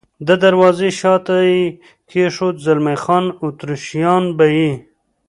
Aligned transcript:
د 0.27 0.29
دروازې 0.43 0.89
شاته 0.99 1.37
یې 1.49 1.61
کېښود، 2.09 2.55
زلمی 2.65 2.97
خان: 3.03 3.25
اتریشیان 3.45 4.23
به 4.37 4.45
یې. 4.57 4.71